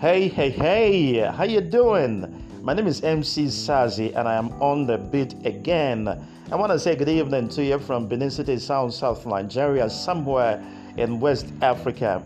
Hey, 0.00 0.28
hey, 0.28 0.48
hey, 0.48 1.18
how 1.30 1.44
you 1.44 1.60
doing? 1.60 2.24
My 2.62 2.72
name 2.72 2.86
is 2.86 3.02
MC 3.02 3.48
Sazi 3.48 4.16
and 4.16 4.26
I 4.26 4.34
am 4.34 4.48
on 4.52 4.86
the 4.86 4.96
beat 4.96 5.34
again. 5.44 6.08
I 6.50 6.56
want 6.56 6.72
to 6.72 6.78
say 6.78 6.96
good 6.96 7.10
evening 7.10 7.50
to 7.50 7.62
you 7.62 7.78
from 7.78 8.08
Benin 8.08 8.30
City, 8.30 8.58
South 8.58 8.94
South 8.94 9.26
Nigeria, 9.26 9.90
somewhere 9.90 10.64
in 10.96 11.20
West 11.20 11.52
Africa. 11.60 12.22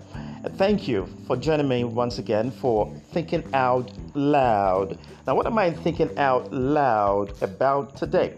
Thank 0.50 0.86
you 0.86 1.08
for 1.26 1.36
joining 1.36 1.66
me 1.66 1.82
once 1.82 2.20
again 2.20 2.52
for 2.52 2.94
Thinking 3.10 3.42
Out 3.52 3.90
Loud. 4.14 4.96
Now, 5.26 5.34
what 5.34 5.48
am 5.48 5.58
I 5.58 5.72
thinking 5.72 6.16
out 6.16 6.52
loud 6.52 7.42
about 7.42 7.96
today? 7.96 8.34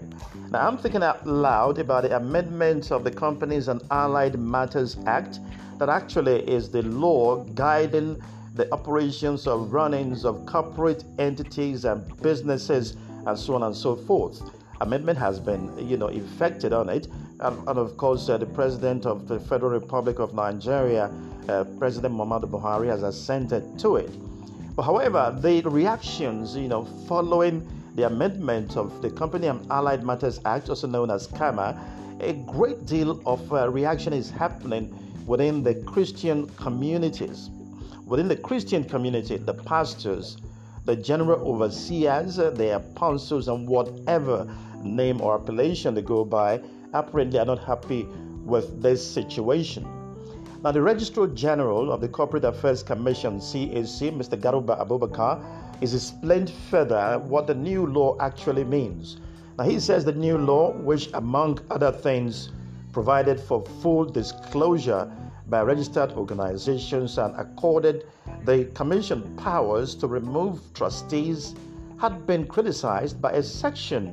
Now, 0.50 0.66
I'm 0.66 0.78
thinking 0.78 1.02
out 1.02 1.26
loud 1.26 1.78
about 1.78 2.04
the 2.04 2.16
amendment 2.16 2.90
of 2.90 3.04
the 3.04 3.10
Companies 3.10 3.68
and 3.68 3.82
Allied 3.90 4.38
Matters 4.38 4.96
Act 5.04 5.40
that 5.78 5.90
actually 5.90 6.40
is 6.48 6.70
the 6.70 6.80
law 6.84 7.44
guiding 7.54 8.18
the 8.56 8.72
operations 8.72 9.46
of 9.46 9.72
runnings 9.72 10.24
of 10.24 10.46
corporate 10.46 11.04
entities 11.18 11.84
and 11.84 12.00
businesses 12.22 12.96
and 13.26 13.38
so 13.38 13.54
on 13.54 13.62
and 13.64 13.76
so 13.76 13.94
forth. 13.94 14.40
Amendment 14.80 15.18
has 15.18 15.38
been, 15.38 15.70
you 15.86 15.96
know, 15.96 16.08
effected 16.08 16.72
on 16.72 16.88
it, 16.88 17.06
and, 17.40 17.58
and 17.68 17.78
of 17.78 17.96
course, 17.96 18.28
uh, 18.28 18.38
the 18.38 18.46
President 18.46 19.04
of 19.04 19.28
the 19.28 19.38
Federal 19.40 19.70
Republic 19.72 20.18
of 20.18 20.34
Nigeria, 20.34 21.10
uh, 21.48 21.64
President 21.78 22.14
Muhammadu 22.14 22.48
Buhari, 22.50 22.86
has 22.88 23.02
assented 23.02 23.78
to 23.78 23.96
it. 23.96 24.10
But 24.74 24.82
however, 24.82 25.36
the 25.38 25.62
reactions, 25.62 26.56
you 26.56 26.68
know, 26.68 26.84
following 27.06 27.66
the 27.94 28.06
amendment 28.06 28.76
of 28.76 29.00
the 29.02 29.10
Company 29.10 29.46
and 29.48 29.70
Allied 29.70 30.04
Matters 30.04 30.40
Act, 30.44 30.68
also 30.68 30.86
known 30.86 31.10
as 31.10 31.26
CAMA, 31.26 31.78
a 32.20 32.32
great 32.32 32.86
deal 32.86 33.20
of 33.26 33.52
uh, 33.52 33.68
reaction 33.70 34.12
is 34.12 34.30
happening 34.30 34.92
within 35.26 35.62
the 35.62 35.74
Christian 35.86 36.46
communities. 36.56 37.50
Within 38.06 38.28
the 38.28 38.36
Christian 38.36 38.84
community, 38.84 39.36
the 39.36 39.52
pastors, 39.52 40.36
the 40.84 40.94
general 40.94 41.40
overseers, 41.40 42.36
the 42.36 42.76
apostles, 42.76 43.48
and 43.48 43.66
whatever 43.68 44.46
name 44.84 45.20
or 45.20 45.34
appellation 45.34 45.92
they 45.92 46.02
go 46.02 46.24
by, 46.24 46.60
apparently 46.92 47.40
are 47.40 47.44
not 47.44 47.58
happy 47.58 48.04
with 48.44 48.80
this 48.80 49.04
situation. 49.04 49.84
Now, 50.62 50.70
the 50.70 50.82
Registrar 50.82 51.26
General 51.26 51.90
of 51.90 52.00
the 52.00 52.06
Corporate 52.06 52.44
Affairs 52.44 52.84
Commission, 52.84 53.40
CAC, 53.40 54.16
Mr. 54.16 54.40
Garuba 54.40 54.78
Abubakar, 54.78 55.42
is 55.80 55.92
explained 55.92 56.50
further 56.70 57.18
what 57.18 57.48
the 57.48 57.56
new 57.56 57.86
law 57.86 58.16
actually 58.20 58.62
means. 58.62 59.16
Now, 59.58 59.64
he 59.64 59.80
says 59.80 60.04
the 60.04 60.12
new 60.12 60.38
law, 60.38 60.70
which 60.74 61.10
among 61.14 61.58
other 61.72 61.90
things 61.90 62.50
provided 62.92 63.40
for 63.40 63.64
full 63.82 64.04
disclosure 64.04 65.10
by 65.48 65.62
registered 65.62 66.12
organizations 66.12 67.18
and 67.18 67.34
accorded 67.36 68.06
the 68.44 68.64
Commission 68.74 69.22
powers 69.36 69.94
to 69.96 70.06
remove 70.06 70.60
trustees, 70.74 71.54
had 71.98 72.26
been 72.26 72.46
criticized 72.46 73.20
by 73.22 73.32
a 73.32 73.42
section 73.42 74.12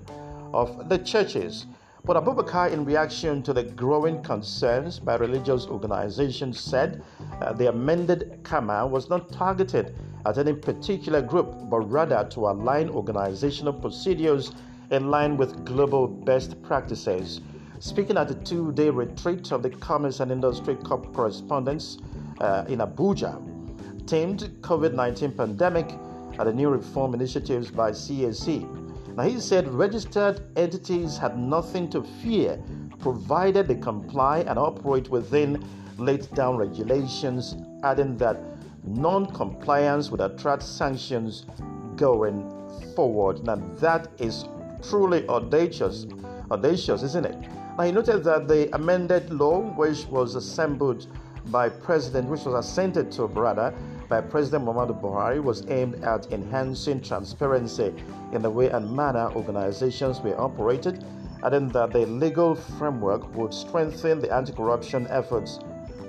of 0.54 0.90
the 0.90 0.98
churches. 1.00 1.66
But 2.06 2.18
Abubakar, 2.18 2.72
in 2.72 2.84
reaction 2.84 3.42
to 3.44 3.54
the 3.54 3.64
growing 3.64 4.22
concerns 4.24 5.00
by 5.00 5.16
religious 5.16 5.68
organizations, 5.68 6.60
said 6.60 7.02
uh, 7.42 7.54
the 7.54 7.70
amended 7.70 8.40
CAMA 8.44 8.86
was 8.86 9.10
not 9.10 9.32
targeted 9.32 9.96
at 10.26 10.38
any 10.38 10.54
particular 10.54 11.22
group, 11.22 11.54
but 11.70 11.80
rather 11.90 12.28
to 12.32 12.48
align 12.48 12.90
organizational 12.90 13.74
procedures 13.74 14.52
in 14.92 15.10
line 15.10 15.38
with 15.38 15.66
global 15.66 16.08
best 16.08 16.62
practices. 16.62 17.42
Speaking 17.84 18.16
at 18.16 18.30
the 18.30 18.36
two 18.36 18.72
day 18.72 18.90
retreat 18.90 19.52
of 19.52 19.62
the 19.62 19.70
Commerce 19.70 20.22
and 20.22 20.32
Industry 20.32 20.76
Corp 20.76 21.14
correspondents 21.14 21.98
uh, 22.40 22.64
in 22.70 22.80
Abuja, 22.80 23.38
themed 24.06 24.48
COVID 24.62 24.94
19 24.94 25.34
pandemic 25.34 25.92
and 26.40 26.48
the 26.48 26.54
new 26.54 26.70
reform 26.70 27.14
initiatives 27.14 27.70
by 27.70 27.92
CAC. 27.92 29.18
Now, 29.18 29.24
he 29.24 29.38
said 29.38 29.68
registered 29.68 30.42
entities 30.58 31.18
had 31.18 31.38
nothing 31.38 31.90
to 31.90 32.04
fear 32.24 32.58
provided 33.00 33.68
they 33.68 33.76
comply 33.76 34.46
and 34.48 34.58
operate 34.58 35.10
within 35.10 35.62
laid 35.98 36.34
down 36.34 36.56
regulations, 36.56 37.58
adding 37.84 38.16
that 38.16 38.40
non 38.86 39.26
compliance 39.26 40.10
would 40.10 40.22
attract 40.22 40.64
sanctions 40.64 41.46
going 41.98 42.50
forward. 42.96 43.44
Now, 43.44 43.58
that 43.82 44.08
is 44.20 44.46
truly 44.82 45.28
audacious, 45.28 46.08
audacious, 46.50 47.04
isn't 47.04 47.26
it? 47.26 47.50
Now, 47.76 47.86
he 47.86 47.92
noted 47.92 48.24
that 48.26 48.48
the 48.48 48.70
amended 48.76 49.32
law, 49.34 49.62
which 49.62 50.06
was 50.06 50.36
assembled 50.36 51.08
by 51.48 51.70
President, 51.70 52.30
which 52.30 52.46
was 52.46 52.66
assented 52.66 53.12
to, 53.14 53.26
rather, 53.26 53.74
by 54.08 54.22
President 54.22 54.66
Muhammadu 54.66 55.02
Buhari, 55.02 55.42
was 55.42 55.66
aimed 55.70 55.96
at 56.04 56.32
enhancing 56.32 57.02
transparency 57.02 57.92
in 58.32 58.44
the 58.44 58.50
way 58.50 58.70
and 58.70 58.96
manner 58.96 59.32
organizations 59.36 60.22
were 60.22 60.40
operated, 60.40 61.04
adding 61.44 61.68
that 61.70 61.92
the 61.92 62.06
legal 62.06 62.54
framework 62.54 63.34
would 63.36 63.52
strengthen 63.52 64.20
the 64.20 64.32
anti 64.32 64.54
corruption 64.54 65.08
efforts 65.10 65.58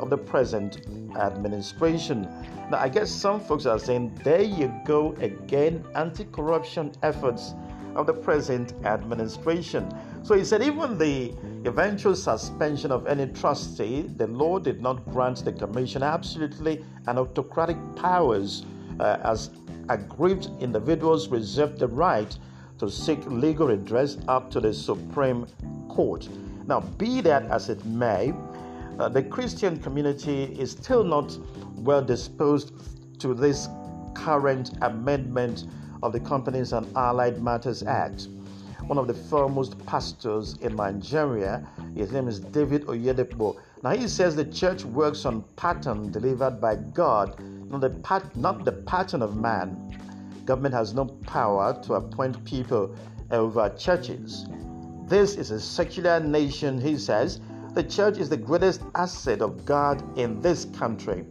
of 0.00 0.10
the 0.10 0.18
present 0.18 0.86
administration. 1.16 2.28
Now, 2.70 2.76
I 2.78 2.90
guess 2.90 3.10
some 3.10 3.40
folks 3.40 3.64
are 3.64 3.78
saying, 3.78 4.20
there 4.22 4.42
you 4.42 4.70
go 4.84 5.12
again, 5.14 5.82
anti 5.94 6.24
corruption 6.24 6.92
efforts 7.02 7.54
of 7.96 8.06
the 8.06 8.12
present 8.12 8.74
administration. 8.84 9.88
So 10.24 10.34
he 10.34 10.42
said, 10.42 10.62
even 10.62 10.96
the 10.96 11.34
eventual 11.66 12.16
suspension 12.16 12.90
of 12.90 13.06
any 13.06 13.26
trustee, 13.26 14.02
the 14.16 14.26
law 14.26 14.58
did 14.58 14.80
not 14.80 15.04
grant 15.12 15.44
the 15.44 15.52
commission 15.52 16.02
absolutely 16.02 16.82
and 17.06 17.18
autocratic 17.18 17.76
powers 17.94 18.64
uh, 19.00 19.18
as 19.22 19.50
aggrieved 19.90 20.48
individuals 20.60 21.28
reserved 21.28 21.78
the 21.78 21.88
right 21.88 22.38
to 22.78 22.90
seek 22.90 23.18
legal 23.26 23.66
redress 23.66 24.16
up 24.26 24.50
to 24.52 24.60
the 24.60 24.72
Supreme 24.72 25.46
Court. 25.90 26.26
Now, 26.66 26.80
be 26.80 27.20
that 27.20 27.44
as 27.50 27.68
it 27.68 27.84
may, 27.84 28.32
uh, 28.98 29.10
the 29.10 29.22
Christian 29.22 29.78
community 29.78 30.44
is 30.58 30.70
still 30.70 31.04
not 31.04 31.36
well 31.76 32.00
disposed 32.00 32.72
to 33.20 33.34
this 33.34 33.68
current 34.14 34.70
amendment 34.80 35.66
of 36.02 36.12
the 36.12 36.20
Companies 36.20 36.72
and 36.72 36.86
Allied 36.96 37.42
Matters 37.42 37.82
Act. 37.82 38.28
One 38.86 38.98
of 38.98 39.06
the 39.06 39.14
foremost 39.14 39.78
pastors 39.86 40.58
in 40.60 40.76
Nigeria, 40.76 41.66
his 41.94 42.12
name 42.12 42.28
is 42.28 42.38
David 42.38 42.84
Oyedepo. 42.86 43.56
Now 43.82 43.90
he 43.96 44.06
says 44.06 44.36
the 44.36 44.44
church 44.44 44.84
works 44.84 45.24
on 45.24 45.42
pattern 45.56 46.12
delivered 46.12 46.60
by 46.60 46.76
God, 46.76 47.40
not 47.70 47.80
the, 47.80 47.88
pat- 47.88 48.36
not 48.36 48.66
the 48.66 48.72
pattern 48.72 49.22
of 49.22 49.36
man. 49.36 50.42
Government 50.44 50.74
has 50.74 50.92
no 50.92 51.06
power 51.06 51.80
to 51.84 51.94
appoint 51.94 52.44
people 52.44 52.94
over 53.30 53.70
churches. 53.70 54.46
This 55.06 55.36
is 55.36 55.50
a 55.50 55.58
secular 55.60 56.20
nation, 56.20 56.78
he 56.78 56.98
says. 56.98 57.40
The 57.72 57.82
church 57.82 58.18
is 58.18 58.28
the 58.28 58.36
greatest 58.36 58.82
asset 58.94 59.40
of 59.40 59.64
God 59.64 60.18
in 60.18 60.42
this 60.42 60.66
country. 60.66 61.24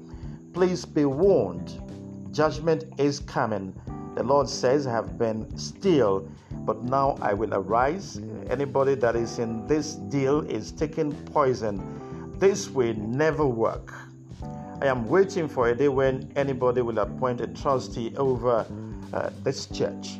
Please 0.53 0.85
be 0.85 1.06
warned. 1.06 1.80
Judgment 2.31 2.85
is 2.97 3.20
coming. 3.20 3.80
The 4.16 4.24
Lord 4.24 4.50
says, 4.50 4.88
I 4.88 4.91
have 4.91 5.18
been 5.18 5.56
still, 5.58 6.28
but 6.66 6.84
now 6.84 7.18
I 7.22 7.34
will 7.34 7.53
arise. 7.53 8.22
Anybody 8.50 8.96
that 8.96 9.16
is 9.16 9.40
in 9.40 9.68
this 9.68 9.96
deal 9.96 10.41
is 10.41 10.72
taking 10.72 11.12
poison. 11.25 12.34
This 12.40 12.69
will 12.69 12.94
never 12.96 13.46
work. 13.46 13.94
I 14.81 14.88
am 14.88 15.07
waiting 15.07 15.47
for 15.47 15.69
a 15.69 15.75
day 15.75 15.88
when 15.88 16.31
anybody 16.35 16.81
will 16.81 17.00
appoint 17.00 17.41
a 17.41 17.47
trustee 17.47 18.13
over 18.18 18.66
uh, 19.13 19.29
this 19.44 19.68
church. 19.68 20.19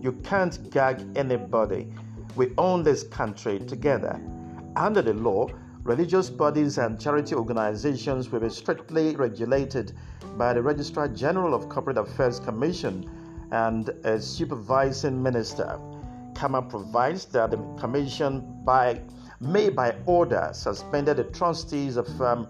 You 0.00 0.12
can't 0.24 0.70
gag 0.70 1.06
anybody. 1.16 1.92
We 2.36 2.52
own 2.58 2.82
this 2.82 3.04
country 3.04 3.58
together. 3.60 4.20
Under 4.76 5.02
the 5.02 5.14
law, 5.14 5.48
religious 5.84 6.28
bodies 6.28 6.78
and 6.78 7.00
charity 7.00 7.34
organizations 7.34 8.30
will 8.30 8.40
be 8.40 8.48
strictly 8.48 9.16
regulated 9.16 9.92
by 10.36 10.52
the 10.52 10.62
Registrar 10.62 11.08
General 11.08 11.54
of 11.54 11.68
Corporate 11.68 11.98
Affairs 11.98 12.40
Commission 12.40 13.08
and 13.52 13.90
a 14.04 14.20
supervising 14.20 15.22
minister. 15.22 15.78
CAMA 16.34 16.62
provides 16.62 17.26
that 17.26 17.50
the 17.50 17.58
commission 17.78 18.44
by 18.64 19.00
may 19.40 19.68
by 19.68 19.94
order 20.06 20.50
suspended 20.52 21.16
the 21.16 21.24
trustees 21.24 21.96
of 21.96 22.08
um, 22.20 22.48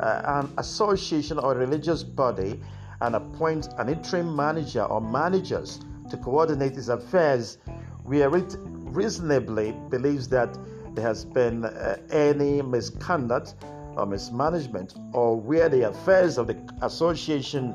uh, 0.00 0.22
an 0.26 0.52
association 0.58 1.38
or 1.38 1.54
religious 1.54 2.02
body 2.02 2.60
and 3.00 3.14
appoint 3.14 3.68
an 3.78 3.88
interim 3.88 4.34
manager 4.34 4.82
or 4.84 5.00
managers 5.00 5.80
to 6.10 6.16
coordinate 6.18 6.76
its 6.76 6.88
affairs 6.88 7.58
where 8.04 8.34
it 8.36 8.56
reasonably 8.60 9.72
believes 9.88 10.28
that 10.28 10.56
there 10.94 11.04
has 11.06 11.24
been 11.24 11.64
uh, 11.64 11.96
any 12.10 12.60
misconduct 12.62 13.54
or 13.96 14.06
mismanagement 14.06 14.94
or 15.12 15.40
where 15.40 15.68
the 15.68 15.88
affairs 15.88 16.38
of 16.38 16.46
the 16.46 16.56
association 16.82 17.74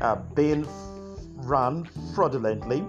are 0.00 0.16
being 0.34 0.66
run 1.42 1.84
fraudulently 2.14 2.84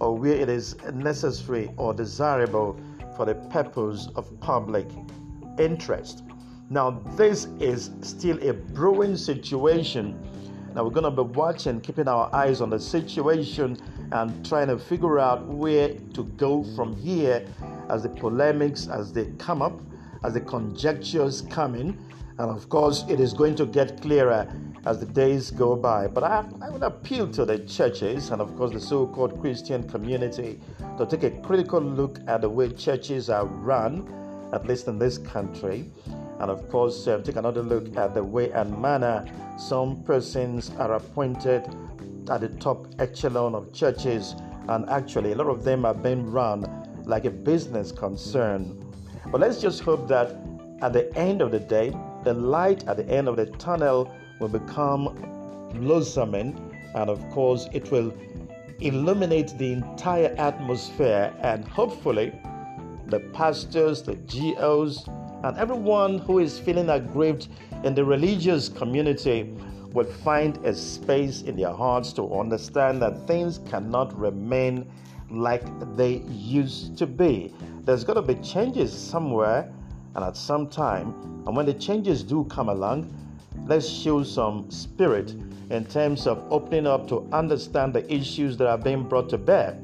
or 0.00 0.16
where 0.16 0.34
it 0.34 0.48
is 0.48 0.76
necessary 0.92 1.70
or 1.76 1.94
desirable 1.94 2.78
for 3.16 3.24
the 3.26 3.34
purpose 3.34 4.08
of 4.16 4.38
public 4.40 4.88
interest. 5.58 6.24
Now, 6.70 7.02
this 7.16 7.46
is 7.60 7.90
still 8.02 8.42
a 8.42 8.52
brewing 8.54 9.16
situation 9.16 10.18
Now 10.74 10.82
we're 10.82 10.90
going 10.90 11.04
to 11.04 11.22
be 11.22 11.22
watching, 11.22 11.80
keeping 11.80 12.08
our 12.08 12.34
eyes 12.34 12.60
on 12.60 12.70
the 12.70 12.80
situation 12.80 13.78
and 14.10 14.44
trying 14.44 14.66
to 14.66 14.78
figure 14.78 15.20
out 15.20 15.46
where 15.46 15.94
to 16.14 16.24
go 16.36 16.64
from 16.74 16.96
here 16.96 17.46
as 17.88 18.02
the 18.02 18.08
polemics 18.08 18.88
as 18.88 19.12
they 19.12 19.26
come 19.38 19.62
up, 19.62 19.80
as 20.24 20.34
the 20.34 20.40
conjectures 20.40 21.42
come 21.42 21.76
in. 21.76 21.96
And 22.36 22.50
of 22.50 22.68
course, 22.68 23.04
it 23.08 23.20
is 23.20 23.32
going 23.32 23.54
to 23.56 23.66
get 23.66 24.02
clearer 24.02 24.48
as 24.86 24.98
the 24.98 25.06
days 25.06 25.52
go 25.52 25.76
by. 25.76 26.08
But 26.08 26.24
I, 26.24 26.44
I 26.60 26.68
would 26.68 26.82
appeal 26.82 27.30
to 27.30 27.44
the 27.44 27.60
churches 27.60 28.30
and, 28.30 28.42
of 28.42 28.56
course, 28.56 28.72
the 28.72 28.80
so 28.80 29.06
called 29.06 29.40
Christian 29.40 29.88
community 29.88 30.58
to 30.98 31.06
take 31.06 31.22
a 31.22 31.30
critical 31.42 31.80
look 31.80 32.18
at 32.26 32.40
the 32.40 32.50
way 32.50 32.70
churches 32.70 33.30
are 33.30 33.46
run, 33.46 34.08
at 34.52 34.66
least 34.66 34.88
in 34.88 34.98
this 34.98 35.16
country. 35.16 35.90
And, 36.40 36.50
of 36.50 36.68
course, 36.68 37.06
uh, 37.06 37.18
take 37.18 37.36
another 37.36 37.62
look 37.62 37.96
at 37.96 38.14
the 38.14 38.24
way 38.24 38.50
and 38.50 38.76
manner 38.82 39.24
some 39.56 40.02
persons 40.02 40.70
are 40.78 40.94
appointed 40.94 41.64
at 42.28 42.40
the 42.40 42.48
top 42.58 42.88
echelon 42.98 43.54
of 43.54 43.72
churches. 43.72 44.34
And 44.68 44.90
actually, 44.90 45.32
a 45.32 45.36
lot 45.36 45.46
of 45.46 45.62
them 45.62 45.84
are 45.84 45.94
being 45.94 46.28
run 46.32 46.66
like 47.04 47.26
a 47.26 47.30
business 47.30 47.92
concern. 47.92 48.84
But 49.30 49.40
let's 49.40 49.60
just 49.60 49.82
hope 49.82 50.08
that 50.08 50.36
at 50.80 50.92
the 50.92 51.16
end 51.16 51.40
of 51.40 51.52
the 51.52 51.60
day, 51.60 51.94
the 52.24 52.34
light 52.34 52.86
at 52.88 52.96
the 52.96 53.08
end 53.08 53.28
of 53.28 53.36
the 53.36 53.46
tunnel 53.46 54.10
will 54.40 54.48
become 54.48 55.70
blossoming, 55.74 56.58
and 56.94 57.10
of 57.10 57.20
course, 57.30 57.68
it 57.72 57.90
will 57.90 58.12
illuminate 58.80 59.56
the 59.58 59.72
entire 59.72 60.34
atmosphere. 60.38 61.32
And 61.40 61.66
hopefully, 61.68 62.32
the 63.06 63.20
pastors, 63.32 64.02
the 64.02 64.16
GOs, 64.16 65.06
and 65.42 65.56
everyone 65.58 66.18
who 66.18 66.38
is 66.38 66.58
feeling 66.58 66.88
aggrieved 66.88 67.48
in 67.84 67.94
the 67.94 68.04
religious 68.04 68.68
community 68.68 69.54
will 69.92 70.04
find 70.04 70.56
a 70.64 70.74
space 70.74 71.42
in 71.42 71.56
their 71.56 71.72
hearts 71.72 72.12
to 72.14 72.34
understand 72.34 73.02
that 73.02 73.26
things 73.26 73.60
cannot 73.70 74.18
remain 74.18 74.90
like 75.30 75.64
they 75.96 76.22
used 76.28 76.96
to 76.98 77.06
be. 77.06 77.54
There's 77.84 78.04
got 78.04 78.14
to 78.14 78.22
be 78.22 78.34
changes 78.36 78.92
somewhere 78.92 79.72
and 80.14 80.24
at 80.24 80.36
some 80.36 80.68
time. 80.68 81.14
And 81.46 81.56
when 81.56 81.66
the 81.66 81.74
changes 81.74 82.22
do 82.22 82.44
come 82.44 82.68
along, 82.68 83.12
let's 83.66 83.88
show 83.88 84.22
some 84.22 84.70
spirit 84.70 85.34
in 85.70 85.84
terms 85.86 86.26
of 86.26 86.44
opening 86.50 86.86
up 86.86 87.08
to 87.08 87.26
understand 87.32 87.94
the 87.94 88.12
issues 88.12 88.56
that 88.58 88.68
are 88.68 88.78
being 88.78 89.04
brought 89.08 89.28
to 89.30 89.38
bear 89.38 89.78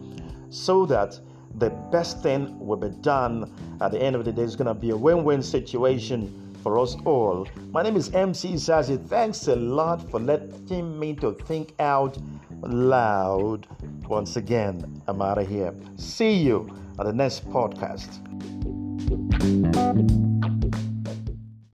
so 0.51 0.85
that 0.87 1.19
the 1.59 1.71
best 1.91 2.23
thing 2.23 2.59
will 2.59 2.77
be 2.77 2.91
done 3.01 3.51
at 3.81 3.91
the 3.91 4.01
end 4.01 4.15
of 4.15 4.25
the 4.25 4.33
day 4.33 4.43
is 4.43 4.57
going 4.57 4.69
to 4.69 4.75
be 4.75 4.91
a 4.91 4.97
win 4.97 5.25
win 5.25 5.43
situation 5.43 6.55
for 6.63 6.79
us 6.79 6.97
all. 7.05 7.47
My 7.71 7.83
name 7.83 7.97
is 7.97 8.11
MC 8.11 8.53
Zazie. 8.55 9.05
Thanks 9.09 9.49
a 9.49 9.57
lot 9.57 10.09
for 10.11 10.21
letting 10.21 10.99
me 10.99 11.15
to 11.17 11.33
think 11.33 11.75
out 11.79 12.19
loud. 12.63 13.67
Once 14.07 14.37
again, 14.37 15.03
I'm 15.07 15.23
out 15.23 15.39
of 15.39 15.49
here. 15.49 15.75
See 15.97 16.33
you 16.33 16.69
at 16.99 17.07
the 17.07 17.13
next 17.13 17.49
podcast. 17.49 18.90
Thank 19.09 20.11
you. 20.11 20.30